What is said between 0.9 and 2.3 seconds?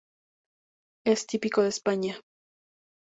Es típico de España.